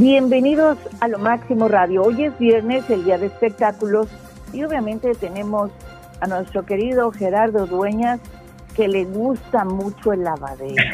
[0.00, 2.04] Bienvenidos a Lo Máximo Radio.
[2.04, 4.06] Hoy es viernes, el día de espectáculos,
[4.52, 5.72] y obviamente tenemos
[6.20, 8.20] a nuestro querido Gerardo Dueñas,
[8.76, 10.76] que le gusta mucho el lavadero.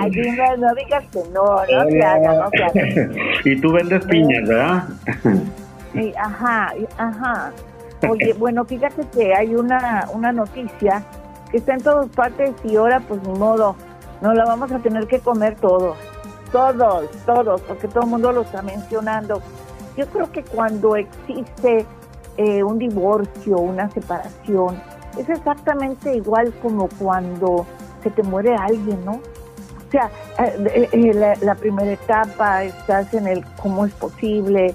[0.00, 0.12] Ay,
[0.58, 3.10] no digas que no, no se haga, no se haga.
[3.44, 4.84] Y tú vendes piñas, ¿verdad?
[5.92, 7.52] Sí, ajá, ajá.
[8.08, 11.02] Oye, bueno, fíjate que hay una, una noticia
[11.50, 13.74] que está en todas partes y ahora pues ni modo,
[14.20, 15.96] no la vamos a tener que comer todos
[16.56, 19.42] todos, todos, porque todo el mundo lo está mencionando.
[19.94, 21.84] Yo creo que cuando existe
[22.38, 24.80] eh, un divorcio, una separación,
[25.18, 27.66] es exactamente igual como cuando
[28.02, 29.12] se te muere alguien, ¿no?
[29.12, 34.74] O sea, eh, eh, la, primera etapa, estás en el cómo es posible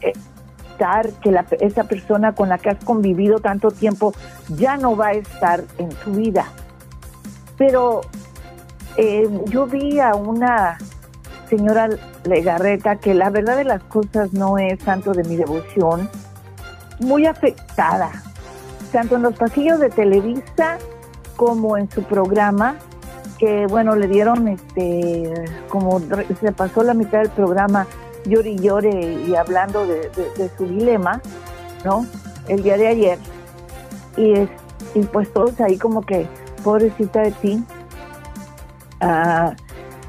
[0.00, 4.14] estar, que la, esa persona con la que has convivido tanto tiempo
[4.48, 6.46] ya no va a estar en tu vida.
[7.56, 8.00] Pero
[8.96, 10.78] eh, yo vi a una
[11.48, 11.88] señora
[12.24, 16.08] Legarreta que la verdad de las cosas no es tanto de mi devoción,
[17.00, 18.10] muy afectada,
[18.92, 20.78] tanto en los pasillos de Televisa
[21.36, 22.76] como en su programa,
[23.38, 25.32] que bueno, le dieron este,
[25.68, 26.00] como
[26.40, 27.86] se pasó la mitad del programa
[28.24, 30.10] llore y llore y hablando de,
[30.56, 31.20] su dilema,
[31.84, 32.06] ¿no?
[32.48, 33.18] El día de ayer.
[34.16, 34.48] Y, es,
[34.94, 36.26] y pues todos ahí como que,
[36.62, 37.64] pobrecita de ti,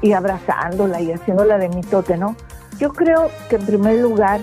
[0.02, 2.36] y abrazándola y haciéndola de mitote, ¿no?
[2.78, 4.40] Yo creo que en primer lugar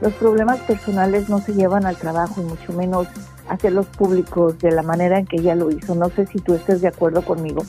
[0.00, 3.06] los problemas personales no se llevan al trabajo y mucho menos
[3.48, 5.94] hacerlos públicos de la manera en que ella lo hizo.
[5.94, 7.62] No sé si tú estés de acuerdo conmigo.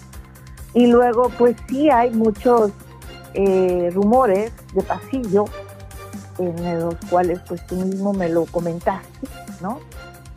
[0.74, 2.72] Y luego, pues sí hay muchos
[3.34, 5.46] eh, rumores de pasillo
[6.38, 9.28] en los cuales pues tú mismo me lo comentaste,
[9.62, 9.80] ¿no?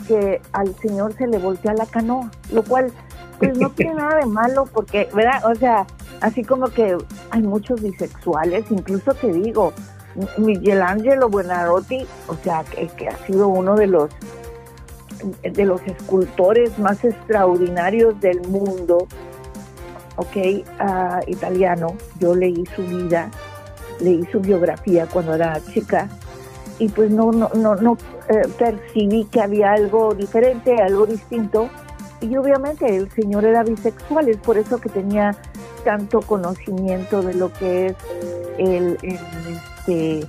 [0.07, 2.93] Que al señor se le voltea la canoa, lo cual
[3.39, 5.45] pues no tiene nada de malo porque, ¿verdad?
[5.51, 5.87] O sea,
[6.21, 6.97] así como que
[7.31, 9.73] hay muchos bisexuales, incluso te digo,
[10.37, 14.11] Miguel Ángelo Buenarroti, o sea, que, ha sido uno de los
[15.43, 19.09] de los escultores más extraordinarios del mundo,
[20.15, 23.29] ok, uh, italiano, yo leí su vida,
[23.99, 26.09] leí su biografía cuando era chica
[26.79, 31.69] y pues no, no, no, no eh, percibí que había algo diferente, algo distinto
[32.21, 35.37] y obviamente el señor era bisexual, es por eso que tenía
[35.85, 37.97] tanto conocimiento de lo que es
[38.59, 40.27] el, este,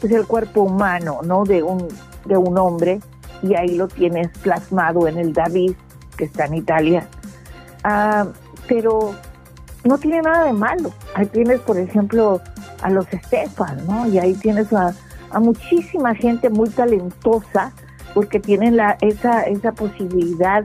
[0.00, 1.44] pues el cuerpo humano, ¿no?
[1.44, 1.88] De un,
[2.24, 3.00] de un hombre,
[3.42, 5.72] y ahí lo tienes plasmado en el David,
[6.16, 7.08] que está en Italia.
[7.82, 8.26] Ah,
[8.68, 9.14] pero
[9.84, 10.92] no tiene nada de malo.
[11.14, 12.40] Ahí tienes, por ejemplo,
[12.82, 14.06] a los Estefan, ¿no?
[14.06, 14.94] Y ahí tienes a,
[15.30, 17.72] a muchísima gente muy talentosa
[18.14, 20.64] porque tienen la, esa, esa posibilidad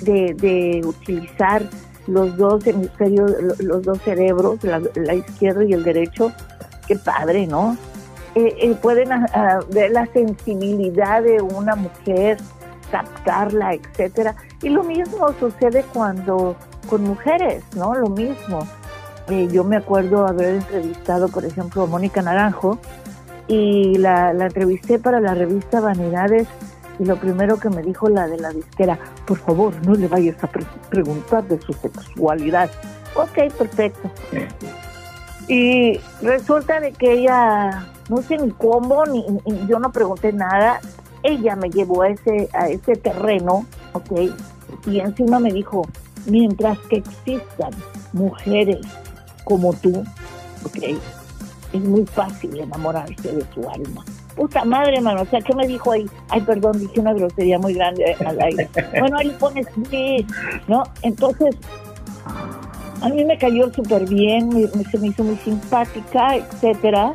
[0.00, 1.68] de, utilizar
[2.06, 6.32] los dos hemisferios, los dos cerebros, la, izquierdo y el derecho,
[6.86, 7.76] qué padre, ¿no?
[8.34, 12.36] Eh, eh, pueden ah, ah, ver la sensibilidad de una mujer,
[12.90, 14.36] captarla, etcétera.
[14.62, 16.54] Y lo mismo sucede cuando
[16.88, 17.94] con mujeres, ¿no?
[17.94, 18.66] Lo mismo.
[19.28, 22.78] Eh, yo me acuerdo haber entrevistado, por ejemplo, a Mónica Naranjo
[23.48, 26.46] y la, la entrevisté para la revista Vanidades
[26.98, 30.42] y lo primero que me dijo la de la disquera, por favor, no le vayas
[30.42, 30.48] a
[30.90, 32.70] preguntar de su sexualidad.
[33.14, 34.10] Ok, perfecto.
[35.48, 39.24] Y resulta de que ella, no sé ni cómo, ni,
[39.68, 40.80] yo no pregunté nada,
[41.22, 44.12] ella me llevó a ese, a ese terreno, ok,
[44.86, 45.86] y encima me dijo,
[46.26, 47.70] mientras que existan
[48.12, 48.80] mujeres
[49.44, 50.04] como tú,
[50.64, 50.98] ok,
[51.72, 54.04] es muy fácil enamorarse de su alma
[54.36, 56.06] puta madre, mano, o sea, ¿qué me dijo ahí?
[56.28, 58.68] Ay, perdón, dije una grosería muy grande al aire.
[59.00, 60.24] bueno, ahí pones sí,
[60.68, 60.84] ¿no?
[61.02, 61.56] Entonces,
[63.00, 67.14] a mí me cayó súper bien, se me hizo muy simpática, etcétera.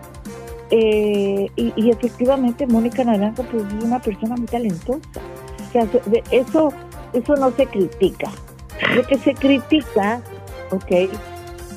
[0.71, 5.21] Eh, y, efectivamente Mónica Naranjo pues es una persona muy talentosa.
[5.67, 5.85] O sea,
[6.31, 6.73] eso,
[7.13, 8.31] eso no se critica.
[8.95, 10.21] Lo que se critica,
[10.71, 11.09] ok,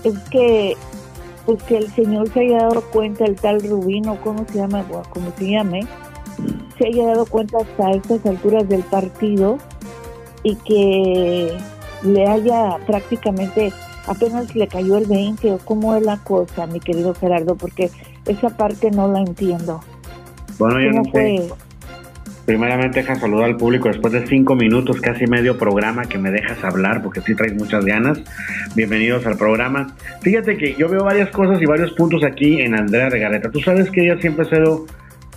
[0.04, 0.76] es que
[1.46, 4.84] pues que el señor se haya dado cuenta, el tal Rubino, ¿cómo se llama?
[5.10, 5.86] como se llame,
[6.78, 9.58] se haya dado cuenta hasta estas alturas del partido
[10.42, 11.56] y que
[12.02, 13.72] le haya prácticamente
[14.06, 17.90] apenas le cayó el 20 o cómo es la cosa, mi querido Gerardo, porque
[18.26, 19.80] esa parte no la entiendo.
[20.58, 21.48] Bueno, yo no sé.
[22.46, 26.62] Primeramente deja saludar al público después de cinco minutos, casi medio programa que me dejas
[26.62, 28.20] hablar porque sí traes muchas ganas.
[28.74, 29.94] Bienvenidos al programa.
[30.20, 33.50] Fíjate que yo veo varias cosas y varios puntos aquí en Andrea Regarreta.
[33.50, 34.84] Tú sabes que ella siempre ha sido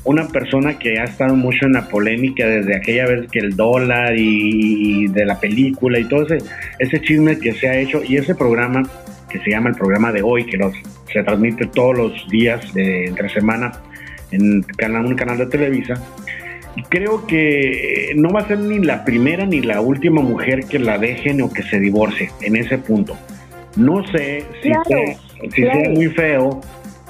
[0.04, 4.13] una persona que ha estado mucho en la polémica desde aquella vez que el dólar
[4.18, 6.39] y, de la película y todo ese,
[6.80, 8.83] ese chisme que se ha hecho y ese programa
[9.30, 10.57] que se llama el programa de hoy, que
[11.12, 13.71] se transmite todos los días de entre semana
[14.31, 15.95] en canal, un canal de Televisa.
[16.90, 20.98] Creo que no va a ser ni la primera ni la última mujer que la
[20.98, 23.18] dejen o que se divorcie en ese punto.
[23.76, 24.72] No sé si,
[25.54, 26.62] si sea muy feo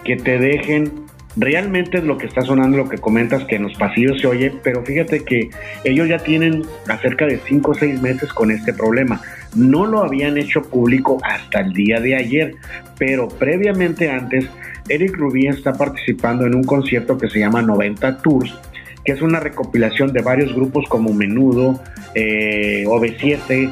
[0.04, 3.74] que te dejen realmente es lo que está sonando, lo que comentas, que en los
[3.76, 5.50] pasillos se oye, pero fíjate que
[5.84, 9.22] ellos ya tienen acerca de 5 o 6 meses con este problema.
[9.56, 12.56] No lo habían hecho público hasta el día de ayer,
[12.98, 14.50] pero previamente antes,
[14.90, 18.58] Eric Rubin está participando en un concierto que se llama 90 Tours,
[19.08, 21.80] que es una recopilación de varios grupos como Menudo,
[22.14, 23.72] eh, OV7,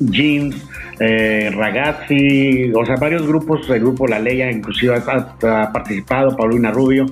[0.00, 0.56] Jeans,
[0.98, 7.06] eh, Ragazzi, o sea, varios grupos, el grupo La Leya inclusive ha, participado, Paulina Rubio,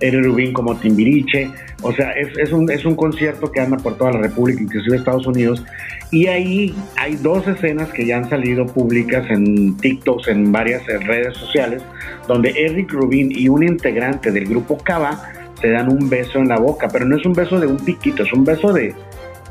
[0.00, 1.50] Eri Rubín como Timbiriche,
[1.82, 5.26] o sea, es, un, es un concierto que anda por toda la República, inclusive Estados
[5.26, 5.62] Unidos,
[6.10, 11.36] y ahí hay dos escenas que ya han salido públicas en TikToks, en varias redes
[11.36, 11.82] sociales,
[12.26, 16.58] donde Eric Rubin y un integrante del grupo Cava se dan un beso en la
[16.58, 18.94] boca, pero no es un beso de un piquito, es un beso de,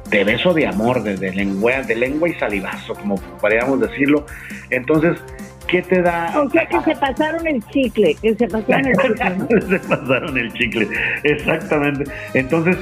[0.10, 4.26] de beso de amor, de, lengua, de lengua y salivazo, como podríamos decirlo.
[4.70, 5.18] Entonces,
[5.68, 6.34] ¿qué te da?
[6.40, 9.62] O sea, que se pasaron el chicle, que se pasaron el chicle.
[9.70, 10.88] se pasaron el chicle,
[11.24, 12.06] exactamente.
[12.34, 12.78] Entonces,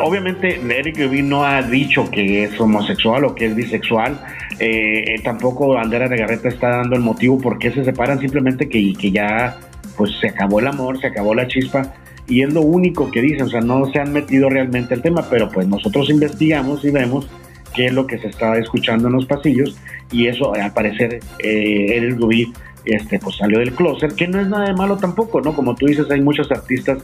[0.00, 4.18] obviamente, Eric Rubin no ha dicho que es homosexual o que es bisexual.
[4.58, 8.92] Eh, tampoco Andera de Garreta está dando el motivo por qué se separan, simplemente que,
[8.94, 9.56] que ya
[9.96, 11.92] pues se acabó el amor, se acabó la chispa
[12.26, 15.26] y es lo único que dicen, o sea, no se han metido realmente el tema,
[15.28, 17.28] pero pues nosotros investigamos y vemos
[17.74, 19.76] qué es lo que se está escuchando en los pasillos
[20.10, 22.52] y eso al parecer eh, el Rubí
[22.84, 25.54] este, pues salió del closet, que no es nada de malo tampoco, ¿no?
[25.54, 26.98] Como tú dices, hay muchos artistas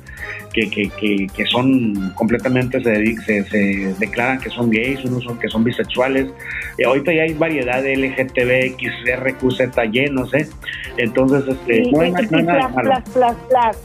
[0.53, 0.91] que, que,
[1.27, 6.27] que, son completamente, se, se, declaran que son gays, unos son que son bisexuales.
[6.79, 10.49] y ahorita ya hay variedad de LGTB, XRQZY, no sé.
[10.97, 12.93] Entonces, este, no hay, nada malo.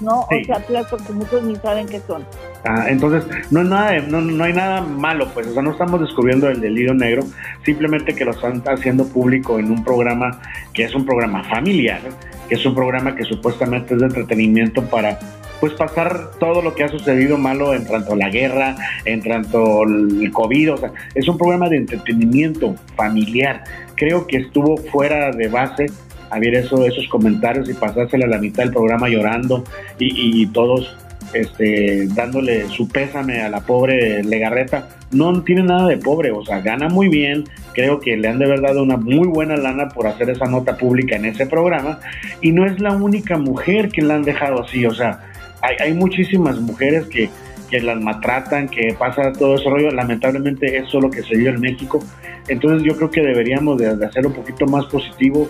[0.01, 0.21] ¿no?
[0.21, 2.25] O sea, plas porque muchos ni saben qué son.
[2.67, 6.01] Ah, entonces, no, es nada no, no, hay nada malo, pues, o sea, no estamos
[6.01, 7.23] descubriendo el delito negro,
[7.63, 10.41] simplemente que lo están haciendo público en un programa
[10.73, 12.01] que es un programa familiar,
[12.50, 15.19] que es un programa que supuestamente es de entretenimiento para
[15.59, 18.75] pues pasar todo lo que ha sucedido malo en tanto la guerra,
[19.06, 23.63] en tanto el COVID, o sea, es un programa de entretenimiento familiar.
[23.95, 25.85] Creo que estuvo fuera de base
[26.31, 29.63] a ver eso, esos comentarios y pasársela a la mitad del programa llorando
[30.00, 30.95] y, y todos
[31.35, 34.89] este, dándole su pésame a la pobre Legarreta.
[35.11, 37.45] No tiene nada de pobre, o sea, gana muy bien.
[37.73, 40.77] Creo que le han de verdad dado una muy buena lana por hacer esa nota
[40.77, 41.99] pública en ese programa.
[42.41, 45.19] Y no es la única mujer que la han dejado así, o sea,
[45.61, 47.29] hay, hay muchísimas mujeres que,
[47.69, 49.91] que las maltratan, que pasa todo ese rollo.
[49.91, 51.99] Lamentablemente eso es lo que se vive en México.
[52.47, 55.49] Entonces yo creo que deberíamos de, hacer un poquito más positivo.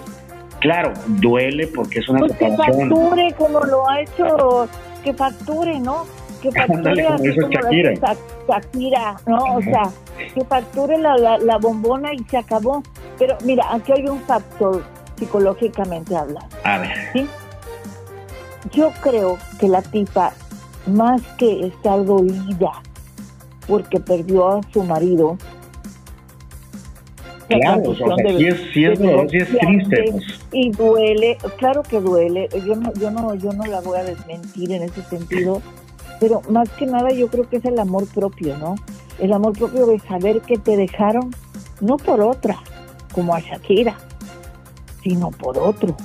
[0.59, 2.89] Claro, duele porque es una pues separación.
[2.89, 4.69] Que como lo ha hecho
[5.05, 6.05] que facture, ¿no?
[6.41, 7.93] Que facture así como Shakira.
[8.49, 9.37] Shakira, ¿no?
[9.55, 9.83] O sea,
[10.33, 12.83] que facture la, la, bombona y se acabó.
[13.17, 14.83] Pero mira, aquí hay un factor
[15.17, 16.55] psicológicamente hablando.
[16.63, 16.91] A ver.
[17.13, 17.27] ¿sí?
[18.73, 20.33] Yo creo que la tipa,
[20.87, 22.81] más que estar dolida
[23.67, 25.37] porque perdió a su marido,
[27.47, 30.05] Claro, o sea, sí es, sí es, es triste.
[30.11, 30.23] Pues.
[30.51, 32.49] Y duele, claro que duele.
[32.65, 35.61] Yo no, yo no, yo no la voy a desmentir en ese sentido,
[36.19, 38.75] pero más que nada yo creo que es el amor propio, ¿no?
[39.19, 41.31] El amor propio de saber que te dejaron,
[41.81, 42.57] no por otra,
[43.13, 43.95] como a Shakira,
[45.03, 45.95] sino por otro.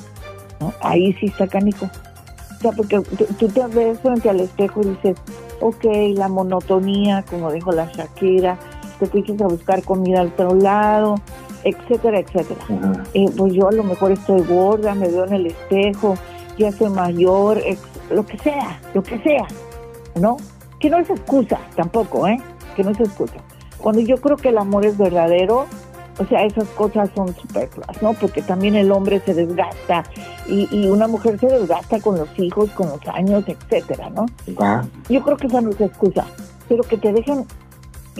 [0.60, 0.74] ¿no?
[0.82, 1.86] Ahí sí está canico.
[1.86, 3.00] O sea, porque
[3.38, 5.16] tú te ves frente al espejo y dices,
[5.60, 8.58] ok, la monotonía, como dijo la Shakira,
[9.00, 11.16] te fuiste a buscar comida al otro lado,
[11.64, 12.60] etcétera, etcétera.
[13.14, 16.14] Eh, pues yo a lo mejor estoy gorda, me veo en el espejo,
[16.58, 17.60] ya soy mayor,
[18.10, 19.46] lo que sea, lo que sea,
[20.14, 20.36] ¿no?
[20.78, 22.36] Que no es excusa tampoco, ¿eh?
[22.76, 23.36] Que no es excusa.
[23.78, 25.66] Cuando yo creo que el amor es verdadero,
[26.18, 28.12] o sea, esas cosas son superfluas, ¿no?
[28.12, 30.04] Porque también el hombre se desgasta
[30.46, 34.26] y, y, una mujer se desgasta con los hijos, con los años, etcétera, ¿no?
[35.08, 36.26] Yo creo que esa no es excusa,
[36.68, 37.46] pero que te dejen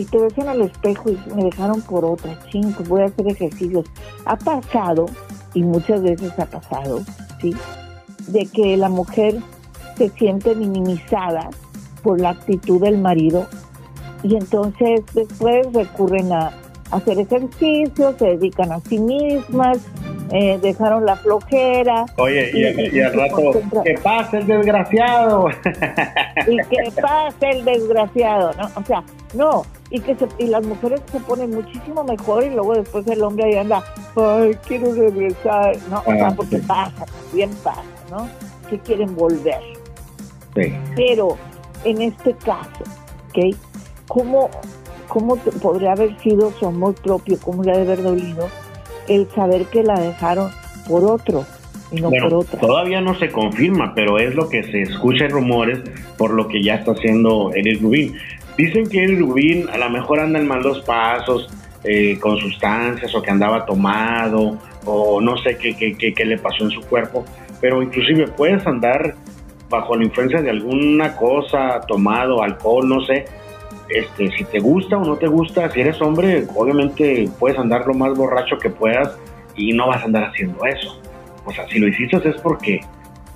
[0.00, 3.04] y te ves en el espejo y me dejaron por otra, ching, pues voy a
[3.04, 3.85] hacer ejercicios.
[4.25, 5.04] Ha pasado,
[5.52, 7.02] y muchas veces ha pasado,
[7.38, 7.54] ¿sí?
[8.28, 9.37] De que la mujer
[9.99, 11.50] se siente minimizada
[12.02, 13.47] por la actitud del marido
[14.23, 16.50] y entonces después recurren a
[16.92, 19.80] hacer ejercicios, se dedican a sí mismas,
[20.32, 22.06] eh, dejaron la flojera.
[22.16, 23.52] Oye, y, al rato,
[23.84, 25.49] que pase el desgraciado.
[26.46, 28.70] y que pase el desgraciado, ¿no?
[28.76, 29.02] O sea,
[29.34, 33.22] no, y que se, y las mujeres se ponen muchísimo mejor y luego después el
[33.22, 33.82] hombre ahí anda,
[34.16, 36.00] ay, quiero regresar, ¿no?
[36.06, 38.28] O sea, ah, porque pasa, también pasa, ¿no?
[38.68, 39.60] Que quieren volver.
[40.54, 40.72] Sí.
[40.94, 41.37] Pero
[41.84, 42.84] en este caso,
[43.30, 43.56] ¿ok?
[44.06, 44.49] ¿Cómo,
[45.08, 47.37] cómo podría haber sido su amor propio?
[47.40, 48.49] ¿Cómo le ha de haber dolido
[49.09, 50.50] el saber que la dejaron
[50.88, 51.45] por otro?
[51.92, 52.61] Y no por otra.
[52.61, 55.80] Todavía no se confirma, pero es lo que se escucha en rumores
[56.16, 58.16] por lo que ya está haciendo Eric Rubin.
[58.57, 61.49] Dicen que Eric Rubin a lo mejor anda en malos pasos,
[61.83, 66.37] eh, con sustancias o que andaba tomado o no sé qué, qué, qué, qué, le
[66.37, 67.25] pasó en su cuerpo,
[67.61, 69.14] pero inclusive puedes andar
[69.71, 73.25] bajo la influencia de alguna cosa, tomado, alcohol, no sé,
[73.94, 77.94] este, si te gusta o no te gusta, si eres hombre, obviamente puedes andar lo
[77.94, 79.16] más borracho que puedas
[79.56, 81.00] y no vas a andar haciendo eso.
[81.44, 82.80] O sea, si lo hiciste es porque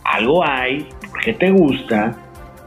[0.05, 2.17] algo hay, porque te gusta,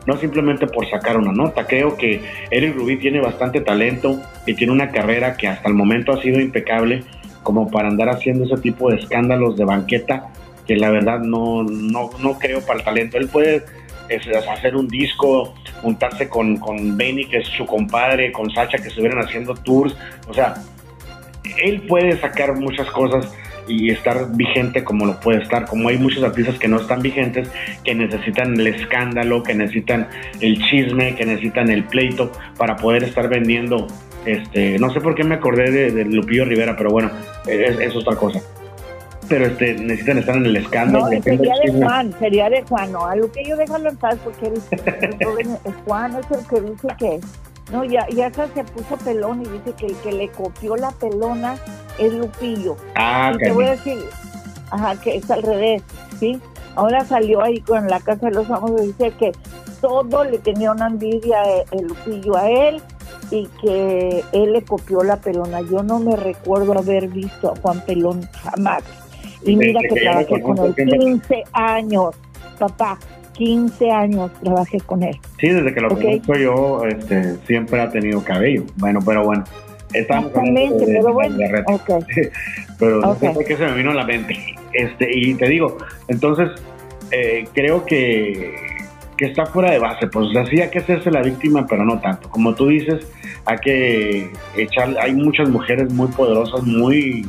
[0.05, 1.65] no simplemente por sacar una nota.
[1.65, 6.13] Creo que Eric Rubí tiene bastante talento y tiene una carrera que hasta el momento
[6.13, 7.03] ha sido impecable
[7.43, 10.29] como para andar haciendo ese tipo de escándalos de banqueta
[10.65, 13.17] que la verdad no, no, no creo para el talento.
[13.17, 13.63] Él puede
[14.49, 19.19] hacer un disco, juntarse con, con Benny, que es su compadre, con Sacha, que estuvieran
[19.19, 19.95] haciendo tours.
[20.27, 20.55] O sea,
[21.63, 23.31] él puede sacar muchas cosas
[23.67, 27.49] y estar vigente como lo puede estar, como hay muchos artistas que no están vigentes,
[27.83, 30.07] que necesitan el escándalo, que necesitan
[30.39, 33.87] el chisme, que necesitan el pleito para poder estar vendiendo.
[34.25, 37.11] Este, no sé por qué me acordé de, Lupillo Rivera, pero bueno,
[37.45, 38.41] es, es otra cosa
[39.27, 41.05] pero este, necesitan estar en el escándalo.
[41.05, 44.17] No, sería de Juan, sería de Juan, no, a lo que yo déjalo en paz
[44.23, 44.61] porque el,
[45.85, 47.19] Juan es el que dice que,
[47.71, 51.55] no, ya, ya se puso pelón y dice que el que le copió la pelona
[51.97, 52.77] es Lupillo.
[52.95, 53.97] Ah, y te voy a decir,
[54.71, 55.83] ajá, que es al revés,
[56.19, 56.39] ¿sí?
[56.75, 59.31] Ahora salió ahí con la Casa de los Amos y dice que
[59.81, 61.37] todo le tenía una envidia
[61.71, 62.81] el Lupillo a él
[63.31, 65.61] y que él le copió la pelona.
[65.61, 68.83] Yo no me recuerdo haber visto a Juan Pelón jamás.
[69.43, 72.15] Y mira que, trabajé con él 15 años,
[72.59, 72.97] papá.
[73.33, 75.15] 15 años trabajé con él.
[75.39, 78.63] Sí, desde que lo conozco yo, este, siempre ha tenido cabello.
[78.77, 79.43] Bueno, pero bueno.
[79.93, 81.37] Exactamente, pero bueno.
[82.79, 84.35] pero no sé por qué se me vino a la mente.
[84.73, 85.77] Este, y te digo,
[86.07, 86.49] entonces,
[87.11, 88.55] eh, creo que,
[89.17, 90.07] que está fuera de base.
[90.07, 92.29] Pues así hay que hacerse la víctima, pero no tanto.
[92.29, 93.05] Como tú dices,
[93.45, 94.97] hay que echar.
[94.99, 97.23] Hay muchas mujeres muy poderosas, muy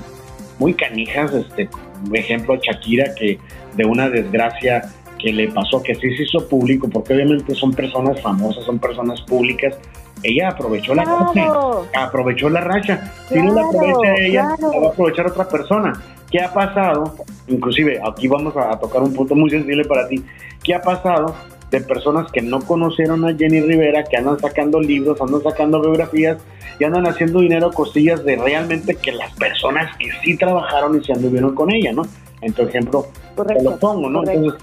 [0.58, 1.68] muy canijas, este,
[2.12, 3.38] ejemplo Shakira que
[3.74, 4.82] de una desgracia
[5.18, 9.20] que le pasó, que sí se hizo público, porque obviamente son personas famosas, son personas
[9.22, 9.76] públicas,
[10.22, 11.46] ella aprovechó la racha,
[11.94, 15.92] aprovechó la racha, si no la aprovecha ella, la va a aprovechar otra persona.
[16.30, 17.16] ¿Qué ha pasado?
[17.46, 20.22] Inclusive, aquí vamos a tocar un punto muy sensible para ti.
[20.62, 21.34] ¿Qué ha pasado
[21.70, 26.38] de personas que no conocieron a Jenny Rivera, que andan sacando libros, andan sacando biografías
[26.78, 31.12] y andan haciendo dinero cosillas de realmente que las personas que sí trabajaron y se
[31.12, 32.02] anduvieron con ella, ¿no?
[32.40, 33.06] En tu ejemplo,
[33.46, 34.22] te lo pongo, ¿no?
[34.24, 34.60] Entonces,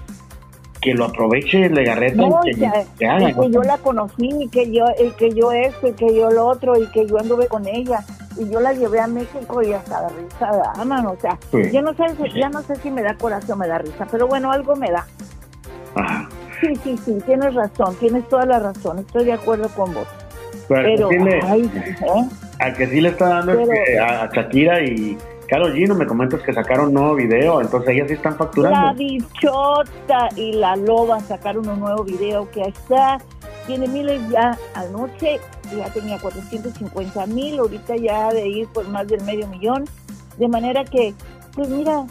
[0.80, 5.10] que lo aproveche Legarreta no, y que, que, yo la conocí y que yo, y
[5.10, 8.04] que yo esto y que yo lo otro y que yo anduve con ella
[8.38, 10.46] y yo la llevé a México y hasta la risa
[10.86, 11.38] da, o sea,
[11.72, 14.28] yo no sé, ya no sé si me da corazón o me da risa, pero
[14.28, 15.06] bueno, algo me da.
[15.94, 16.28] Ajá.
[16.60, 20.06] Sí, sí, sí, tienes razón, tienes toda la razón, estoy de acuerdo con vos.
[20.68, 21.70] Pero, ¿eh?
[22.58, 23.52] a que sí le está dando
[24.02, 25.16] a, Shakira y
[25.48, 28.80] Carlos Gino, me comentas que sacaron un nuevo video, entonces ellas sí están facturando.
[28.80, 33.18] La bichota y la loba sacaron un nuevo video que está,
[33.66, 35.38] tiene miles ya anoche,
[35.76, 39.84] ya tenía 450 mil, ahorita ya de ir por más del medio millón,
[40.36, 41.14] de manera que,
[41.54, 42.06] pues mira,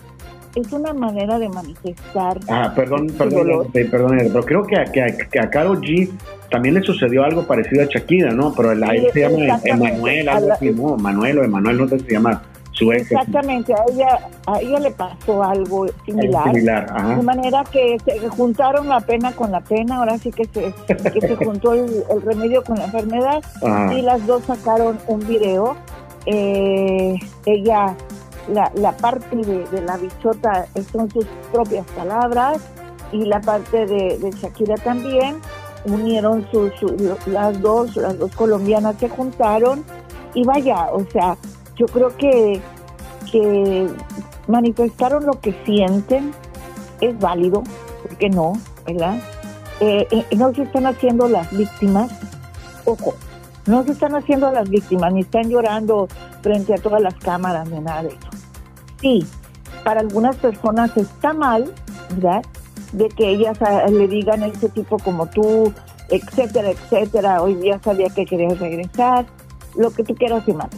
[0.56, 2.40] es una manera de manifestar.
[2.50, 6.10] Ah, perdón, perdón, perdón, pero creo que a, que, a, Karol G
[6.50, 8.54] también le sucedió algo parecido a Shakira, ¿no?
[8.56, 10.96] Pero la, él se llama Emanuel, algo así, ¿no?
[10.98, 13.12] Manuel o Emanuel, no sé si se llama su ex.
[13.12, 16.44] Exactamente, a ella, a ella le pasó algo similar.
[16.46, 17.16] similar ajá.
[17.16, 21.22] De manera que se juntaron la pena con la pena, ahora sí que se, que
[21.22, 23.44] se juntó el, remedio con la enfermedad
[23.92, 25.76] y las dos sacaron un video.
[26.28, 27.96] Eh, ella
[28.48, 32.62] la, la parte de, la bichota son sus propias palabras
[33.12, 35.40] y la parte de, Shakira también.
[35.86, 36.72] Unieron sus,
[37.28, 39.84] las dos, las dos colombianas se juntaron
[40.34, 41.38] y vaya, o sea,
[41.75, 42.60] yo creo que,
[43.32, 43.88] que
[44.48, 46.32] manifestaron lo que sienten,
[47.02, 47.62] es válido,
[48.02, 48.54] porque no,
[48.88, 49.20] ¿verdad?
[49.80, 52.12] Eh, eh, no se están haciendo las víctimas,
[52.86, 53.14] ojo,
[53.68, 56.08] no se están haciendo las víctimas, ni están llorando
[56.42, 58.35] frente a todas las cámaras ni nada de eso.
[59.06, 59.24] Sí,
[59.84, 61.72] para algunas personas está mal,
[62.16, 62.42] ¿verdad?
[62.92, 65.72] De que ellas ah, le digan a ese tipo como tú,
[66.10, 69.28] etcétera, etcétera, hoy día sabía que querías regresar,
[69.76, 70.70] lo que tú quieras y más.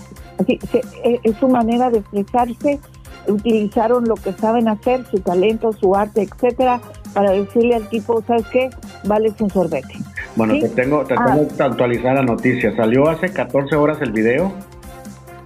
[0.41, 0.59] Así,
[1.05, 2.81] e, es su manera de expresarse,
[3.29, 6.81] utilizaron lo que saben hacer, su talento, su arte, etcétera,
[7.13, 8.69] para decirle al tipo, ¿sabes qué?
[9.05, 9.93] Vales un sorbete.
[10.35, 11.55] Bueno, te tengo, te tengo ah.
[11.55, 12.75] que actualizar la noticia.
[12.75, 14.51] Salió hace 14 horas el video.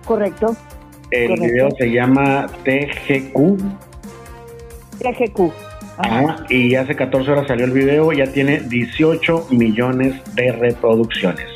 [0.04, 0.56] Correcto.
[1.12, 3.58] El video se llama TGQ.
[5.00, 5.52] TGQ.
[5.98, 6.38] Ajá.
[6.50, 11.48] y hace 14 horas salió el video, ya tiene 18 millones de reproducciones.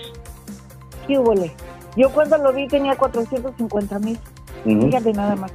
[1.08, 1.34] ¿Qué hubo?
[1.96, 4.20] Yo cuando lo vi tenía 450 mil.
[4.64, 5.52] Fíjate nada más.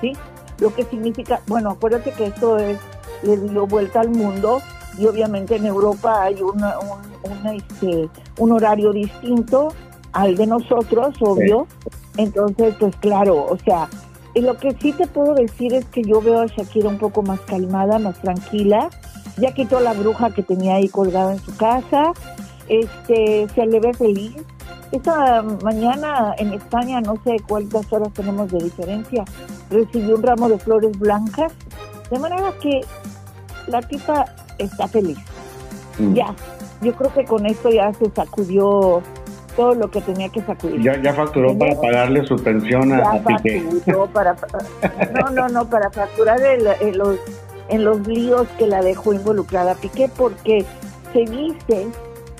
[0.00, 0.14] ¿Sí?
[0.58, 2.78] Lo que significa, bueno, acuérdate que esto es,
[3.22, 4.62] le dio vuelta al mundo
[4.98, 8.08] y obviamente en Europa hay una, un, este,
[8.38, 9.72] un horario distinto
[10.14, 11.66] al de nosotros, obvio.
[12.16, 13.88] Entonces, pues claro, o sea,
[14.34, 17.40] lo que sí te puedo decir es que yo veo a Shakira un poco más
[17.40, 18.88] calmada, más tranquila.
[19.36, 22.12] Ya quitó la bruja que tenía ahí colgada en su casa.
[22.68, 24.36] Este, se le ve feliz.
[24.92, 29.24] Esta mañana en España, no sé cuántas horas tenemos de diferencia,
[29.68, 31.52] recibió un ramo de flores blancas.
[32.10, 32.82] De manera que
[33.66, 34.24] la tipa
[34.58, 35.18] está feliz.
[35.98, 36.14] Mm.
[36.14, 36.34] Ya,
[36.80, 39.02] yo creo que con esto ya se sacudió
[39.56, 40.82] todo lo que tenía que sacudir.
[40.82, 43.64] Ya, ya facturó para pagarle su pensión a, Piqué.
[44.12, 44.36] Para,
[45.20, 47.16] no, no, no, para facturar en, los,
[47.68, 50.64] en los líos que la dejó involucrada a Piqué, porque
[51.12, 51.88] se dice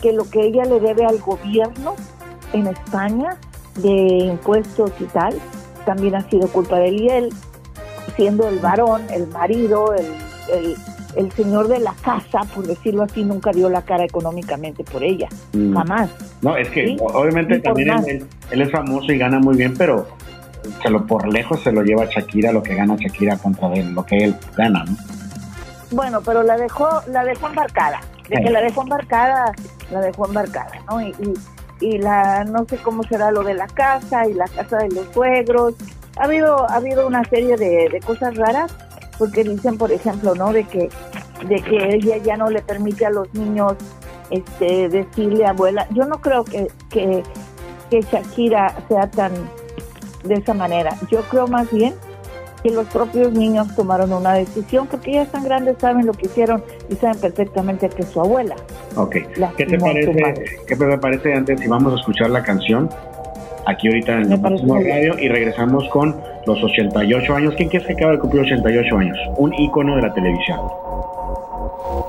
[0.01, 1.95] que lo que ella le debe al gobierno
[2.53, 3.37] en España
[3.77, 5.35] de impuestos y tal,
[5.85, 7.29] también ha sido culpa de él y él,
[8.17, 10.07] siendo el varón, el marido, el
[10.49, 10.77] el
[11.33, 15.75] señor de la casa, por decirlo así, nunca dio la cara económicamente por ella, mm.
[15.75, 16.11] jamás.
[16.43, 20.07] No, es que obviamente también él, es famoso y gana muy bien, pero
[20.83, 24.05] se lo por lejos se lo lleva Shakira lo que gana Shakira contra él, lo
[24.05, 24.97] que él gana, ¿no?
[25.91, 29.53] Bueno, pero la dejó, la dejó embarcada, de que la dejó embarcada,
[29.93, 31.01] la dejó embarcada, ¿no?
[31.01, 31.15] Y,
[31.81, 35.07] y, la, no sé cómo será lo de la casa y la casa de los
[35.13, 35.75] suegros.
[36.17, 38.75] Ha habido, ha habido una serie de, de cosas raras
[39.19, 40.53] porque dicen, por ejemplo, ¿no?
[40.53, 40.89] De que,
[41.49, 43.75] de que ella ya no le permite a los niños
[44.31, 45.87] este, decirle abuela.
[45.91, 47.23] Yo no creo que, que,
[47.91, 49.33] que Shakira sea tan
[50.25, 50.97] de esa manera.
[51.11, 51.95] Yo creo más bien
[52.63, 56.65] que los propios niños tomaron una decisión porque ya están grandes, saben lo que hicieron
[56.89, 58.57] y saben perfectamente que es su abuela.
[58.97, 59.17] Ok.
[59.57, 62.89] ¿Qué te, parece, ¿Qué te parece antes si vamos a escuchar la canción?
[63.67, 66.17] Aquí ahorita en el radio y regresamos con
[66.47, 67.55] los 88 años.
[67.57, 69.19] ¿Quién crees que acaba de cumplir 88 años?
[69.37, 70.61] Un ícono de la televisión.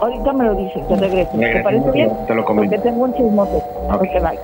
[0.01, 1.31] Ahorita me lo dices, te regreso.
[1.37, 2.11] ¿Te parece bien?
[2.27, 2.75] Te lo comento.
[2.75, 3.61] Porque tengo un chismote.
[3.93, 4.19] Okay.
[4.19, 4.39] bye.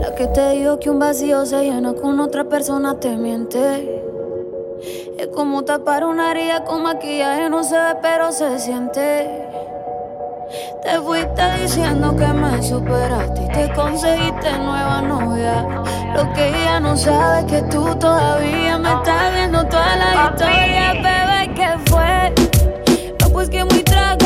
[0.00, 4.02] La que te digo que un vacío se llena con otra persona te miente.
[5.18, 9.46] Es como tapar una herida con maquillaje, no se ve, pero se siente.
[10.82, 15.66] Te fuiste diciendo que me superaste y te conseguiste nueva novia.
[16.14, 20.92] Lo que ella no sabe es que tú todavía me estás viendo toda la historia,
[20.94, 22.32] bebé, ¿qué fue?
[23.20, 24.25] No, pues que muy tragadito.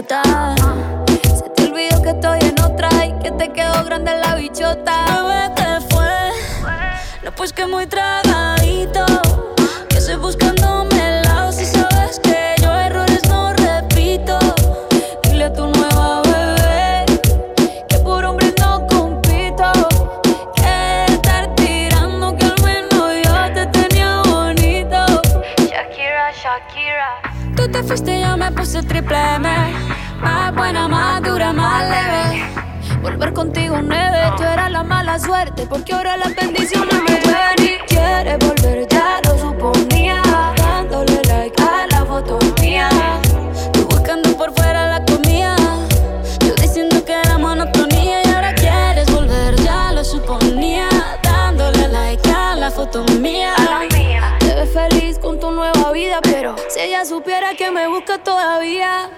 [0.00, 0.54] Idiota.
[1.22, 5.04] Se te olvidó que estoy en otra y que te quedó grande la bichota.
[5.06, 6.70] Bebé, ¿qué fue?
[7.24, 9.09] No, pues que muy tragadito.
[33.20, 35.66] Pero contigo, nueve, tú eras la mala suerte.
[35.66, 40.22] Porque ahora las bendiciones me ven y quieres volver, ya lo suponía.
[40.56, 42.88] Dándole like a la foto mía.
[43.74, 45.54] Tú buscando por fuera la comida.
[46.40, 48.22] Yo diciendo que era monotonía.
[48.24, 50.88] Y ahora quieres volver, ya lo suponía.
[51.22, 53.54] Dándole like a la foto mía.
[54.38, 59.10] Te ves feliz con tu nueva vida, pero si ella supiera que me busca todavía.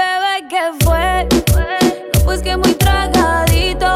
[0.00, 1.28] Bebé, ¿qué fue?
[2.14, 3.94] No, pues que muy tragadito.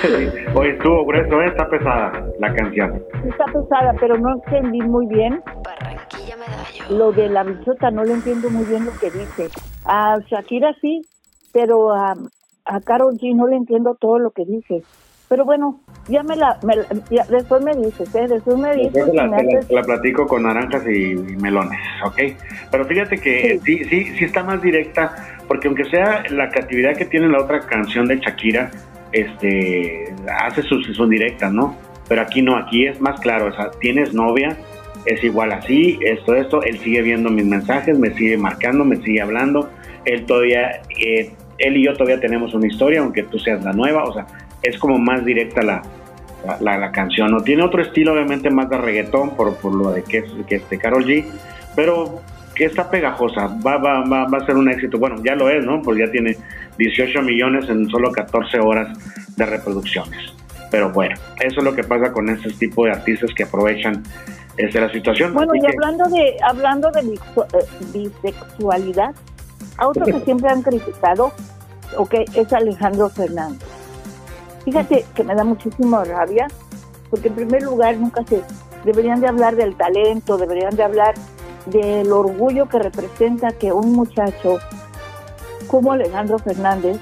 [0.54, 1.46] Hoy estuvo grueso, ¿eh?
[1.46, 3.02] está pesada la canción.
[3.28, 5.42] Está pesada, pero no entendí muy bien.
[5.64, 6.36] Barranquilla
[6.90, 9.48] Lo de la bichota, no le entiendo muy bien lo que dice.
[9.84, 11.02] A Shakira sí,
[11.52, 12.14] pero a,
[12.64, 14.82] a Karol G no le entiendo todo lo que dice.
[15.28, 16.58] Pero bueno, ya me la,
[17.28, 18.26] después me dices, ¿eh?
[18.26, 19.14] Después me dices.
[19.14, 22.18] La, la, platico con naranjas y, melones, ¿ok?
[22.70, 23.84] Pero fíjate que sí.
[23.84, 25.14] sí, sí, está más directa,
[25.46, 28.72] porque aunque sea la creatividad que tiene la otra canción de Shakira,
[29.12, 31.76] este, hace sus, sus directas, ¿no?
[32.08, 34.56] Pero aquí no, aquí es más claro, o sea, tienes novia,
[35.04, 39.20] es igual así, esto, esto, él sigue viendo mis mensajes, me sigue marcando, me sigue
[39.20, 39.70] hablando,
[40.04, 44.04] él todavía, eh, él y yo todavía tenemos una historia, aunque tú seas la nueva,
[44.04, 44.26] o sea,
[44.62, 45.82] es como más directa la,
[46.60, 47.42] la, canción, ¿no?
[47.42, 50.78] Tiene otro estilo, obviamente, más de reggaetón, por, por lo de que es que este
[50.78, 51.24] Carol G,
[51.76, 52.20] pero
[52.54, 55.64] que está pegajosa, va, va, va, va a ser un éxito, bueno, ya lo es,
[55.64, 55.80] ¿no?
[55.82, 56.36] Porque ya tiene
[56.78, 58.88] 18 millones en solo 14 horas
[59.36, 60.34] de reproducciones.
[60.70, 64.02] Pero bueno, eso es lo que pasa con ese tipo de artistas que aprovechan
[64.56, 65.34] este, la situación.
[65.34, 67.18] Bueno, y hablando de hablando de eh,
[67.92, 69.14] bisexualidad,
[69.78, 71.32] a otro que siempre han criticado,
[71.96, 73.66] ok, es Alejandro Fernández.
[74.64, 76.46] Fíjate que me da muchísima rabia,
[77.08, 78.42] porque en primer lugar nunca se
[78.84, 81.14] deberían de hablar del talento, deberían de hablar
[81.66, 84.58] del orgullo que representa que un muchacho
[85.66, 86.98] como Alejandro Fernández,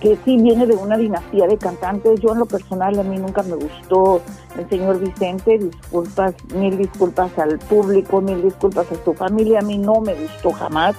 [0.00, 2.20] que sí viene de una dinastía de cantantes.
[2.20, 4.20] Yo en lo personal a mí nunca me gustó
[4.58, 9.78] el señor Vicente, disculpas, mil disculpas al público, mil disculpas a su familia, a mí
[9.78, 10.96] no me gustó jamás,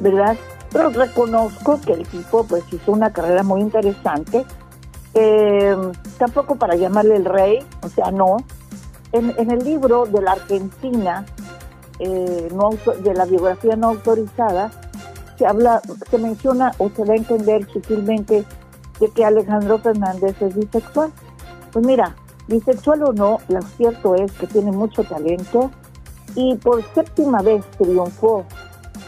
[0.00, 0.36] ¿verdad?
[0.72, 4.44] Pero reconozco que el tipo pues hizo una carrera muy interesante,
[5.14, 5.76] eh,
[6.18, 8.36] tampoco para llamarle el rey, o sea, no.
[9.12, 11.26] En, en el libro de la Argentina,
[12.00, 12.70] eh, no,
[13.02, 14.70] de la biografía no autorizada,
[15.38, 18.44] se habla, se menciona o se da a entender sutilmente
[18.98, 21.12] de que Alejandro Fernández es bisexual.
[21.72, 22.16] Pues mira,
[22.48, 25.70] bisexual o no, lo cierto es que tiene mucho talento
[26.34, 28.44] y por séptima vez triunfó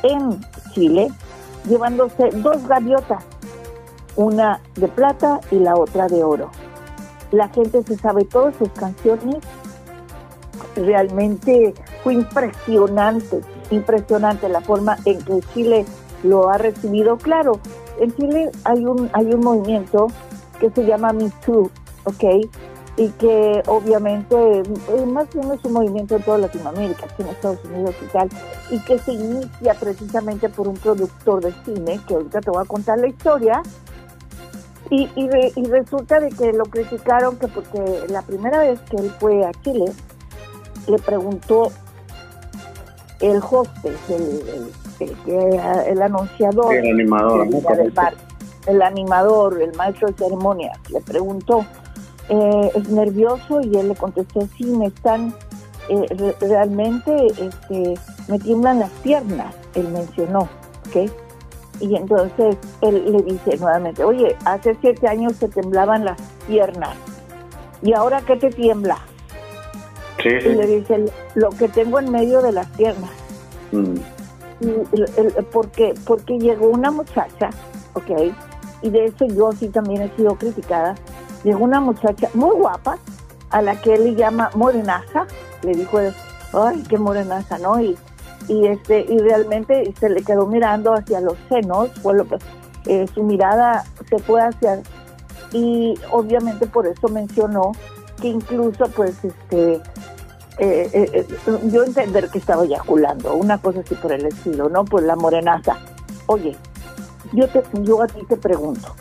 [0.03, 0.41] en
[0.73, 1.09] Chile
[1.69, 3.25] llevándose dos gaviotas,
[4.17, 6.51] una de plata y la otra de oro.
[7.31, 9.37] La gente se sabe todas sus canciones,
[10.77, 15.85] realmente fue impresionante, impresionante la forma en que Chile
[16.23, 17.17] lo ha recibido.
[17.17, 17.61] Claro,
[18.01, 20.09] en Chile hay un, hay un movimiento
[20.61, 21.71] que se llama Me Too,
[22.05, 22.25] ¿ok?
[22.97, 27.95] Y que obviamente, eh, más bien es un movimiento en toda Latinoamérica, en Estados Unidos
[28.03, 28.29] y tal,
[28.71, 32.67] y que se inicia precisamente por un productor de cine, que ahorita te voy a
[32.67, 33.63] contar la historia,
[34.91, 39.43] y, y, resulta de que lo criticaron que porque la primera vez que él fue
[39.43, 39.87] a Chile,
[40.87, 41.71] le preguntó
[43.21, 44.73] el hostess, el,
[45.87, 47.49] el, anunciador, el animador,
[48.67, 51.65] el animador, el maestro de ceremonia, le preguntó,
[52.29, 53.61] eh, ¿es nervioso?
[53.61, 55.35] Y él le contestó, sí, me están,
[55.89, 57.95] eh, realmente este,
[58.29, 60.49] me tiemblan las piernas, él mencionó,
[60.89, 61.11] ¿ok?
[61.81, 66.97] Y entonces él le dice nuevamente, oye, hace siete años se temblaban las piernas,
[67.83, 68.99] ¿y ahora qué te tiembla?
[70.23, 73.11] Sí, Y le dice, lo que tengo en medio de las piernas.
[73.73, 73.97] Mm
[75.53, 77.51] porque, porque llegó una muchacha,
[77.95, 78.33] ok,
[78.83, 80.95] y de eso yo sí también he sido criticada,
[81.45, 82.99] llegó una muchacha muy guapa,
[83.51, 85.27] a la que él le llama morenaza,
[85.63, 85.99] le dijo,
[86.55, 87.81] ay, qué morenaza, ¿no?
[87.81, 87.97] Y,
[88.49, 92.39] y, este, y realmente se le quedó mirando hacia los senos, fue lo que,
[92.87, 94.83] eh, su mirada se fue hacia,
[95.53, 97.73] y obviamente por eso mencionó
[98.21, 99.83] que incluso pues este
[100.59, 104.85] eh, eh, eh, yo entender que estaba eyaculando, una cosa así por el estilo, ¿no?
[104.85, 105.79] Pues la morenaza.
[106.27, 106.57] Oye,
[107.33, 108.95] yo, te, yo a ti te pregunto,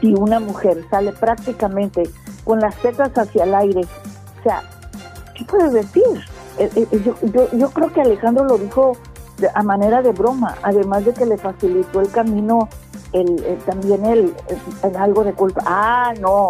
[0.00, 2.08] si una mujer sale prácticamente
[2.44, 4.62] con las tetas hacia el aire, o sea,
[5.34, 6.02] ¿qué puedes decir?
[7.04, 8.96] yo, yo, yo creo que Alejandro lo dijo
[9.54, 12.68] a manera de broma, además de que le facilitó el camino
[13.12, 14.34] el, también él
[14.82, 15.62] en algo de culpa.
[15.64, 16.48] Ah, no,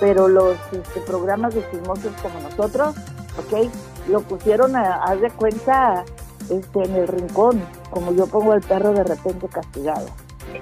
[0.00, 2.96] pero los este, programas de chismosos como nosotros
[3.38, 3.70] ¿ok?
[4.08, 6.04] Lo pusieron a, haz de cuenta
[6.50, 10.06] este, en el rincón, como yo pongo el perro de repente castigado.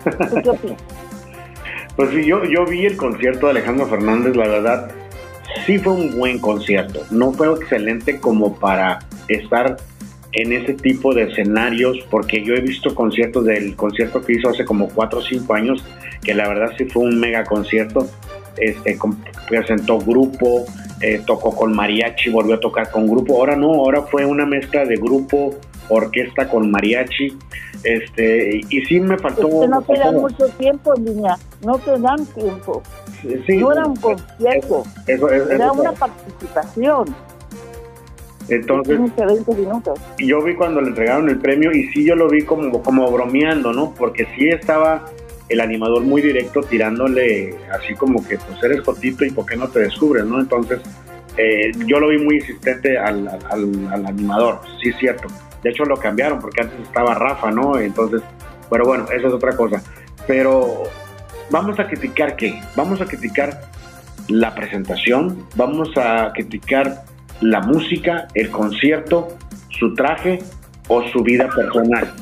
[1.97, 4.91] Pues sí, yo, yo vi el concierto de Alejandro Fernández, la verdad,
[5.65, 7.01] sí fue un buen concierto.
[7.11, 9.79] No fue excelente como para estar
[10.33, 14.67] en ese tipo de escenarios, porque yo he visto conciertos del concierto que hizo hace
[14.67, 15.85] como 4 o 5 años,
[16.23, 18.07] que la verdad sí fue un mega concierto.
[18.59, 18.99] Este,
[19.49, 20.67] presentó grupo,
[21.01, 23.37] eh, tocó con mariachi, volvió a tocar con grupo.
[23.37, 25.55] Ahora no, ahora fue una mezcla de grupo,
[25.89, 27.37] orquesta con mariachi.
[27.83, 29.67] Este, y, sí me faltó.
[29.67, 32.83] no te dan mucho tiempo, niña, no te dan tiempo.
[33.23, 37.15] no era un concierto, era una participación.
[38.49, 38.99] Entonces,
[40.19, 43.73] yo vi cuando le entregaron el premio y sí yo lo vi como, como bromeando,
[43.73, 43.93] ¿no?
[43.99, 45.05] Porque sí estaba
[45.49, 49.69] el animador muy directo tirándole así como que pues eres cortito y por qué no
[49.69, 50.41] te descubres, ¿no?
[50.41, 50.81] Entonces
[51.37, 55.29] eh, yo lo vi muy insistente al, al, animador, sí cierto.
[55.63, 57.79] De hecho lo cambiaron porque antes estaba Rafa, ¿no?
[57.79, 58.23] Entonces,
[58.71, 59.83] pero bueno, eso es otra cosa.
[60.27, 60.85] Pero
[61.51, 62.61] vamos a criticar qué?
[62.75, 63.69] Vamos a criticar
[64.29, 67.05] la presentación, vamos a criticar
[67.41, 69.37] la música, el concierto,
[69.69, 70.41] su traje
[70.89, 72.13] o su vida personal.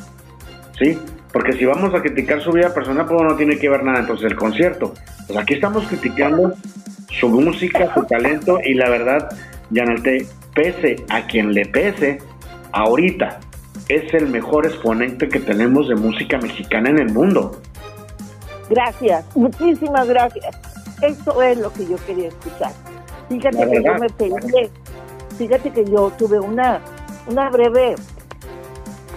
[0.79, 0.99] ¿Sí?
[1.35, 4.31] Porque si vamos a criticar su vida personal, pues no tiene que ver nada entonces
[4.31, 4.95] el concierto.
[5.27, 6.55] Pues aquí estamos criticando
[7.11, 9.29] su música, su talento y la verdad,
[9.71, 12.19] Yanalte, pese a quien le pese,
[12.71, 13.41] ahorita
[13.89, 17.61] es el mejor exponente que tenemos de música mexicana en el mundo.
[18.71, 20.57] Gracias, muchísimas gracias.
[21.03, 22.71] Eso es lo que yo quería escuchar.
[23.29, 24.71] Fíjate que yo me peleé
[25.37, 26.81] fíjate que yo tuve una,
[27.27, 27.97] una breve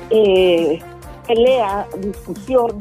[0.10, 0.82] eh,
[1.28, 2.78] pelea, discusión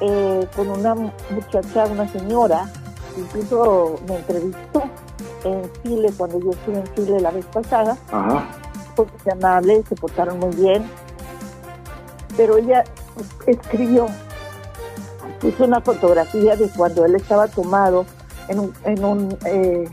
[0.00, 2.70] eh, con una muchacha, una señora,
[3.16, 4.82] incluso me entrevistó
[5.44, 7.96] en Chile cuando yo estuve en Chile la vez pasada,
[8.94, 10.88] porque se amables, se portaron muy bien,
[12.36, 12.84] pero ella
[13.46, 14.06] escribió,
[15.40, 18.06] puso una fotografía de cuando él estaba tomado
[18.48, 19.88] en un, en un eh,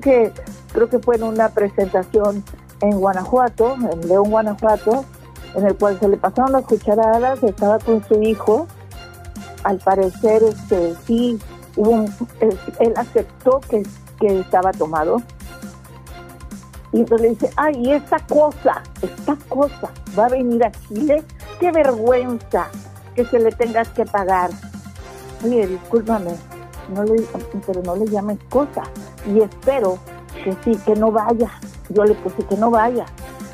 [0.00, 0.32] que
[0.72, 2.44] creo que fue en una presentación
[2.80, 5.04] en Guanajuato, en León, Guanajuato,
[5.56, 8.68] en el cual se le pasaron las cucharadas, estaba con su hijo,
[9.64, 11.38] al parecer este sí
[12.80, 13.82] él, aceptó que,
[14.20, 15.20] que estaba tomado
[16.92, 21.22] y entonces le dice, ay, esta cosa, esta cosa va a venir a Chile,
[21.60, 22.68] qué vergüenza
[23.14, 24.50] que se le tengas que pagar.
[25.44, 26.32] Oye, discúlpame,
[26.94, 27.22] no le,
[27.66, 28.84] pero no le llames cosa.
[29.26, 29.98] Y espero
[30.42, 31.50] que sí, que no vaya.
[31.90, 33.04] Yo le puse que no vaya.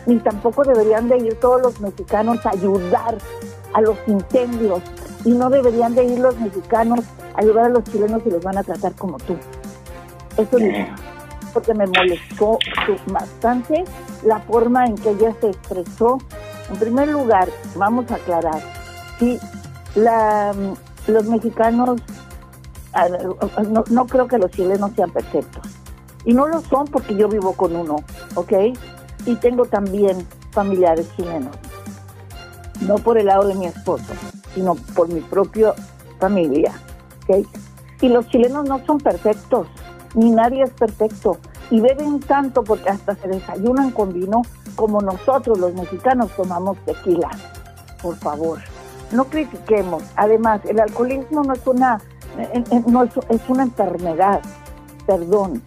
[0.07, 3.17] Ni tampoco deberían de ir todos los mexicanos a ayudar
[3.73, 4.83] a los incendios.
[5.25, 7.01] Y no deberían de ir los mexicanos
[7.35, 9.37] a ayudar a los chilenos y los van a tratar como tú.
[10.37, 10.89] Eso es
[11.53, 12.59] porque me molestó
[13.07, 13.85] bastante
[14.25, 16.19] la forma en que ella se expresó.
[16.71, 18.61] En primer lugar, vamos a aclarar,
[19.19, 19.39] si
[19.95, 20.55] la,
[21.07, 22.01] los mexicanos,
[23.69, 25.83] no, no creo que los chilenos sean perfectos
[26.25, 27.97] y no lo son porque yo vivo con uno,
[28.35, 28.53] ¿ok?
[29.27, 31.57] Y tengo también familiares chilenos.
[32.81, 34.13] No por el lado de mi esposo,
[34.55, 35.73] sino por mi propia
[36.19, 36.73] familia,
[37.29, 37.47] ¿ok?
[38.01, 39.69] Y los chilenos no son perfectos,
[40.15, 41.39] ni nadie es perfecto.
[41.71, 44.43] Y beben tanto porque hasta se desayunan con vino
[44.75, 47.31] como nosotros los mexicanos tomamos tequila.
[48.03, 48.59] Por favor,
[49.13, 50.03] no critiquemos.
[50.17, 52.01] Además, el alcoholismo no es una,
[52.39, 54.41] eh, eh, no es, es una enfermedad,
[55.07, 55.63] perdón,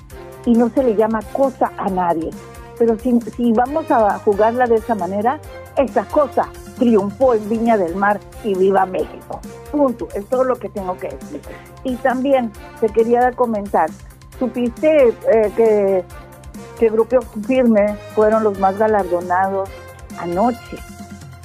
[0.46, 2.30] y no se le llama cosa a nadie.
[2.78, 5.40] Pero si, si vamos a jugarla de esa manera,
[5.78, 9.40] esa cosa triunfó en Viña del Mar y viva México.
[9.72, 10.08] Punto.
[10.14, 11.42] Es todo lo que tengo que decir.
[11.84, 13.90] Y también te quería comentar,
[14.40, 16.04] supiste eh, que,
[16.80, 19.70] que Grupo Firme fueron los más galardonados
[20.20, 20.78] anoche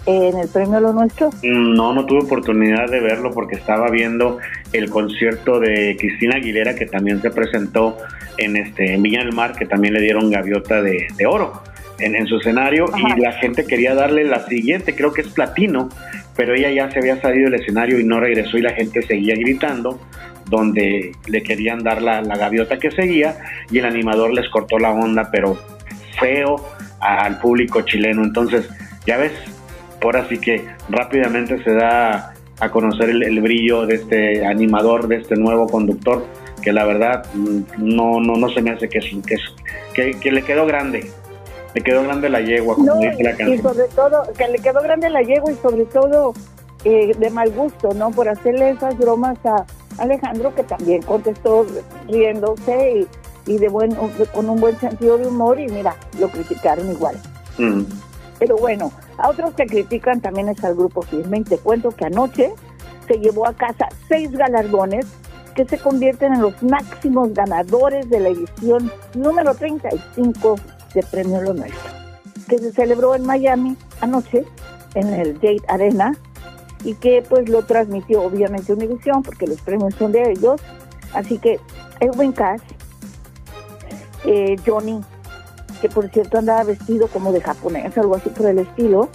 [0.07, 1.31] en el premio Lo Nuestro?
[1.43, 4.39] No, no tuve oportunidad de verlo porque estaba viendo
[4.73, 7.97] el concierto de Cristina Aguilera que también se presentó
[8.45, 11.63] en este en Viña del Mar, que también le dieron gaviota de, oro
[11.99, 15.89] en, su escenario y la gente quería darle la siguiente, creo que es platino,
[16.37, 19.35] pero ella ya se había salido del escenario y no regresó y la gente seguía
[19.35, 20.01] gritando
[20.47, 23.37] donde le querían dar la, la gaviota que seguía
[23.71, 25.59] y el animador les cortó la onda, pero
[26.19, 26.57] feo
[27.01, 28.23] al público chileno.
[28.25, 28.69] Entonces,
[29.07, 29.33] ya ves,
[30.03, 35.35] ahora sí que rápidamente se da a conocer el, brillo de este animador, de este
[35.35, 36.27] nuevo conductor,
[36.61, 39.01] que la verdad mm, no, no, no se me hace que,
[39.95, 41.11] que, que, le quedó grande.
[41.75, 43.55] Le quedó grande la yegua, como dice la canción.
[43.55, 46.35] Y sobre todo, que le quedó grande la yegua y sobre todo
[46.85, 48.11] eh, de mal gusto, ¿no?
[48.11, 49.65] Por hacerle esas bromas a
[49.99, 51.67] Alejandro, que también contestó
[52.09, 53.07] riéndose
[53.47, 53.95] y de buen,
[54.33, 57.17] con un buen sentido de humor y mira, lo criticaron igual.
[57.59, 57.83] Mm.
[58.39, 62.07] Pero bueno, a otros que critican también es al grupo Firme y te cuento que
[62.07, 62.53] anoche
[63.07, 65.07] se llevó a casa seis galardones
[65.55, 70.57] que se convierten en los máximos ganadores de la edición número 35
[70.95, 71.91] de Premio Lo Nuestro,
[72.49, 74.45] que se celebró en Miami anoche
[74.95, 76.17] en el Date Arena
[76.85, 80.61] y que pues lo transmitió obviamente Univision porque los premios son de ellos.
[81.13, 81.61] Así que
[82.01, 82.63] Edwin Cash,
[84.25, 85.01] eh, Johnny,
[85.81, 89.09] que por cierto andaba vestido como de japonés, algo así por el estilo,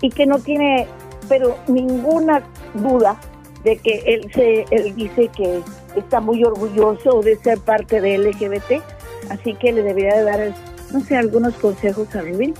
[0.00, 0.86] y que no tiene
[1.28, 2.42] pero ninguna
[2.74, 3.16] duda
[3.64, 5.60] de que él se él dice que
[5.96, 8.82] está muy orgulloso de ser parte de LGBT,
[9.30, 10.54] así que le debería de dar,
[10.92, 12.54] no sé, algunos consejos a Rubin.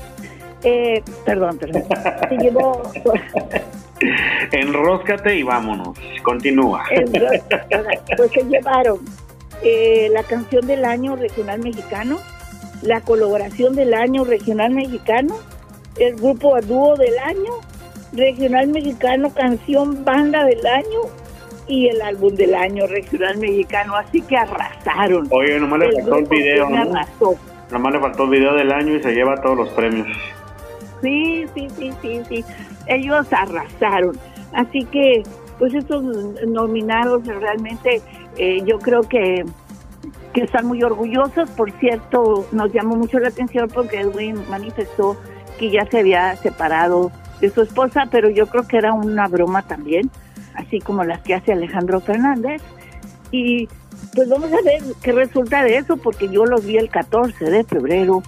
[0.62, 1.84] Eh, perdón, perdón.
[2.28, 2.82] Se llevó...
[4.52, 5.98] Enróscate y vámonos.
[6.22, 6.84] Continúa.
[8.16, 9.00] Pues se llevaron
[9.62, 12.18] eh, la canción del año regional mexicano,
[12.82, 15.36] la colaboración del año regional mexicano,
[15.98, 17.60] el grupo a dúo del año,
[18.12, 21.00] regional mexicano, canción banda del año
[21.66, 23.96] y el álbum del año regional mexicano.
[23.96, 25.28] Así que arrasaron.
[25.30, 26.68] Oye, nomás le faltó el video.
[27.70, 30.08] Nomás le faltó el video del año y se lleva todos los premios.
[31.02, 32.44] Sí, sí, sí, sí, sí.
[32.86, 34.18] Ellos arrasaron.
[34.52, 35.22] Así que,
[35.58, 36.02] pues estos
[36.46, 38.02] nominados realmente
[38.36, 39.44] eh, yo creo que,
[40.32, 41.48] que están muy orgullosos.
[41.50, 45.16] Por cierto, nos llamó mucho la atención porque Edwin manifestó
[45.58, 49.62] que ya se había separado de su esposa, pero yo creo que era una broma
[49.62, 50.10] también,
[50.54, 52.62] así como las que hace Alejandro Fernández.
[53.30, 53.68] Y
[54.14, 57.64] pues vamos a ver qué resulta de eso, porque yo los vi el 14 de
[57.64, 58.22] febrero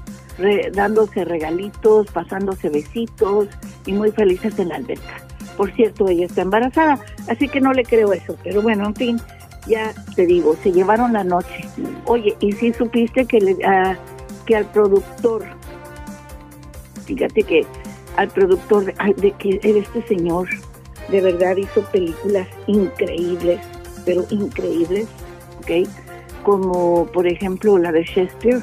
[0.72, 3.48] dándose regalitos, pasándose besitos
[3.87, 5.22] y muy felices en la alberca.
[5.57, 6.98] Por cierto, ella está embarazada,
[7.29, 9.20] así que no le creo eso, pero bueno, en fin,
[9.66, 11.68] ya te digo, se llevaron la noche.
[12.07, 13.57] Oye, y si supiste que, le,
[14.46, 15.44] que al productor,
[17.05, 17.66] fíjate que
[18.16, 20.48] al productor de, de que este señor
[21.11, 23.61] de verdad hizo películas increíbles,
[24.05, 25.07] pero increíbles,
[25.61, 25.88] ¿ok?
[26.42, 28.62] Como por ejemplo la de Shakespeare,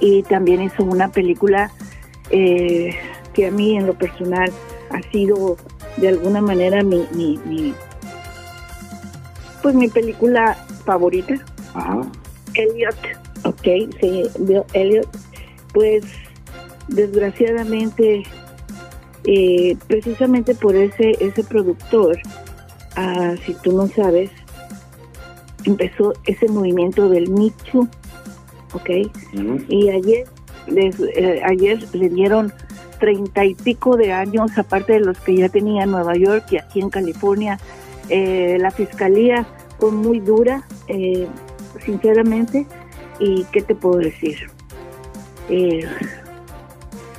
[0.00, 1.70] y también hizo una película
[2.30, 2.94] eh,
[3.32, 4.52] que a mí en lo personal
[4.90, 5.56] ha sido
[5.96, 7.74] de alguna manera mi, mi,
[9.62, 11.34] pues mi película favorita.
[11.74, 12.02] Ajá.
[12.54, 12.96] Elliot,
[13.44, 13.62] ok,
[14.00, 14.24] sí,
[14.74, 15.08] Elliot,
[15.72, 16.04] pues
[16.88, 18.24] desgraciadamente,
[19.26, 22.18] eh, precisamente por ese, ese productor,
[22.96, 24.30] ah, si tú no sabes,
[25.64, 27.52] empezó ese movimiento del Me
[28.72, 28.90] ¿ok?
[29.68, 30.24] Y ayer,
[30.66, 32.52] les, eh, ayer le dieron
[32.98, 36.58] treinta y pico de años, aparte de los que ya tenía en Nueva York y
[36.58, 37.58] aquí en California.
[38.08, 39.46] Eh, la fiscalía
[39.78, 41.26] fue muy dura, eh,
[41.84, 42.66] sinceramente,
[43.18, 44.50] y ¿qué te puedo decir?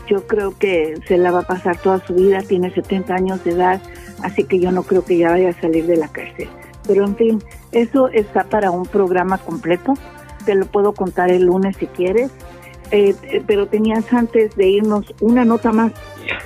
[0.08, 3.52] Yo creo que se la va a pasar toda su vida, tiene 70 años de
[3.52, 3.82] edad,
[4.22, 6.50] así que yo no creo que ya vaya a salir de la cárcel.
[6.88, 9.96] Pero en fin, eso está para un programa completo
[10.46, 12.32] te lo puedo contar el lunes si quieres.
[12.92, 15.92] Eh, eh, pero tenías antes de irnos una nota más.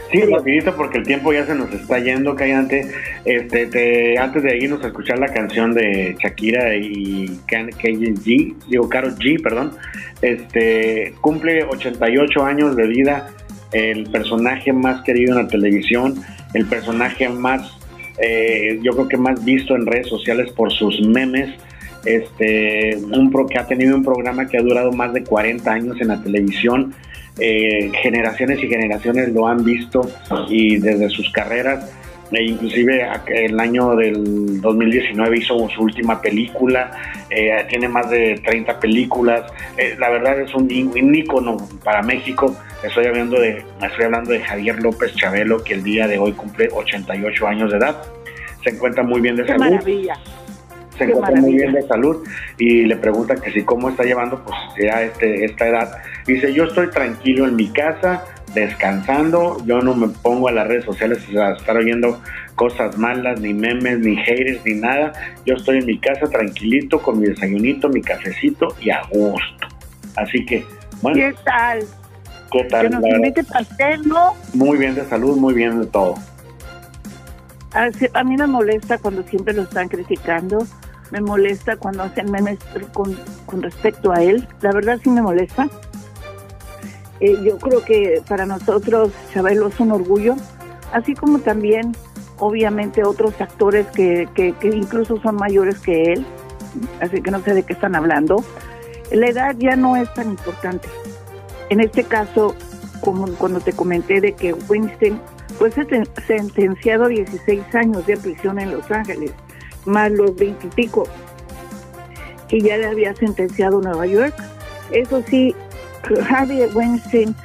[0.10, 2.90] Sí, rapidito porque el tiempo ya se nos está yendo, Callante.
[3.26, 9.44] Este, antes de irnos a escuchar la canción de Shakira y G, digo Karol G,
[9.44, 9.74] perdón,
[10.22, 13.32] este, cumple 88 años de vida,
[13.72, 16.16] el personaje más querido en la televisión,
[16.54, 17.78] el personaje más,
[18.18, 21.50] eh, yo creo que más visto en redes sociales por sus memes,
[22.06, 26.08] este, un que ha tenido un programa que ha durado más de 40 años en
[26.10, 26.94] la televisión.
[27.42, 30.02] Eh, generaciones y generaciones lo han visto
[30.50, 31.90] y desde sus carreras,
[32.32, 36.92] e inclusive el año del 2019 hizo su última película,
[37.30, 39.44] eh, tiene más de 30 películas,
[39.78, 42.56] eh, la verdad es un ícono para México.
[42.84, 46.70] Estoy hablando de estoy hablando de Javier López Chabelo que el día de hoy cumple
[46.72, 48.02] 88 años de edad.
[48.64, 49.72] Se encuentra muy bien de Qué salud.
[49.72, 50.18] Maravilla
[51.00, 52.28] se encuentra muy bien de salud
[52.58, 55.98] y le pregunta que si cómo está llevando pues ya este, esta edad.
[56.28, 60.86] Dice, yo estoy tranquilo en mi casa, descansando, yo no me pongo a las redes
[60.86, 62.22] sociales a estar oyendo
[62.56, 65.14] cosas malas, ni memes, ni haters, ni nada.
[65.46, 69.68] Yo estoy en mi casa tranquilito con mi desayunito, mi cafecito y a gusto.
[70.18, 70.66] Así que,
[71.02, 71.18] bueno.
[71.18, 71.88] ¿Qué tal?
[72.52, 72.90] ¿Qué tal?
[73.34, 74.34] Que pastel, ¿no?
[74.54, 76.16] Muy bien de salud, muy bien de todo.
[77.74, 80.66] A, mí me molesta cuando siempre lo están criticando
[81.12, 82.60] me molesta cuando hacen memes
[82.94, 84.48] con, con respecto a él.
[84.62, 85.68] La verdad sí me molesta.
[87.20, 90.36] Eh, yo creo que para nosotros Chabelo es un orgullo,
[90.94, 91.96] así como también
[92.38, 96.26] obviamente otros actores que, que, incluso son mayores que él,
[97.02, 98.44] así que no sé de qué están hablando.
[99.12, 100.88] la edad ya no es tan importante.
[101.70, 102.56] En este caso,
[103.02, 105.22] como cuando te comenté de que Winston
[105.58, 109.32] fue sentenciado a 16 años de prisión en Los Ángeles,
[109.86, 111.04] más los 20 y pico
[112.50, 114.34] que ya le había sentenciado Nueva York.
[114.92, 115.56] Eso sí,
[116.30, 117.36] Harvey Weinstein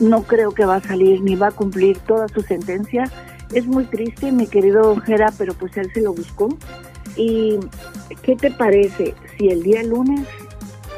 [0.00, 3.10] no creo que va a salir ni va a cumplir toda su sentencia.
[3.52, 6.48] Es muy triste, mi querido Jera, pero pues él se lo buscó.
[7.16, 7.58] ¿Y
[8.22, 10.26] qué te parece si el día lunes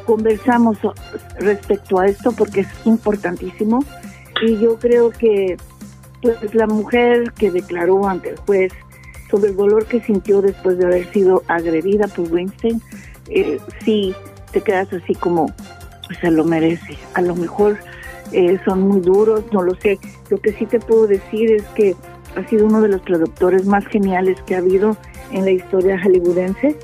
[0.03, 0.79] conversamos
[1.39, 3.85] respecto a esto porque es importantísimo?
[4.43, 5.57] Y yo creo que
[6.21, 8.73] pues la mujer que declaró ante el juez
[9.31, 12.81] sobre el dolor que sintió después de haber sido agredida por Weinstein,
[13.29, 14.15] eh, sí
[14.53, 15.47] te quedas así como,
[16.07, 16.97] pues se lo merece.
[17.15, 17.79] A lo mejor
[18.33, 19.99] eh, son muy duros, no lo sé.
[20.31, 21.97] Lo que sí te puedo decir es que
[22.37, 24.97] ha sido uno de los traductores más geniales que ha habido
[25.33, 26.79] en la historia hollywoodense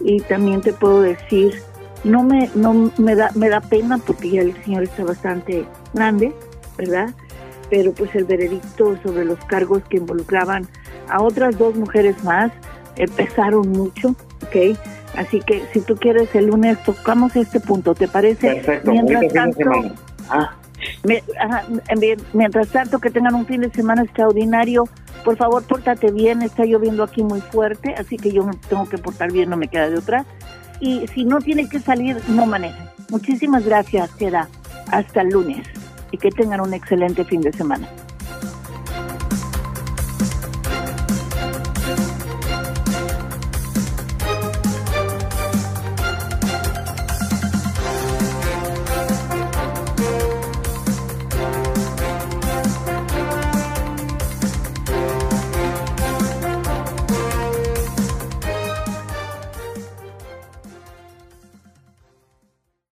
[0.00, 1.54] y también te puedo decir
[2.04, 6.32] no me no me da me da pena porque ya el señor está bastante grande
[6.76, 7.10] verdad
[7.70, 10.66] pero pues el veredicto sobre los cargos que involucraban
[11.08, 12.52] a otras dos mujeres más
[12.96, 14.10] empezaron mucho
[14.42, 14.76] ok
[15.16, 18.90] así que si tú quieres el lunes tocamos este punto te parece Perfecto.
[18.90, 19.70] mientras tanto
[20.28, 20.56] ah.
[22.32, 24.88] Mientras tanto, que tengan un fin de semana extraordinario.
[25.24, 26.42] Por favor, pórtate bien.
[26.42, 29.68] Está lloviendo aquí muy fuerte, así que yo me tengo que portar bien, no me
[29.68, 30.24] queda de otra.
[30.82, 32.84] Y si no tiene que salir, no manejen.
[33.08, 34.48] Muchísimas gracias, queda.
[34.88, 35.64] Hasta el lunes.
[36.10, 37.88] Y que tengan un excelente fin de semana.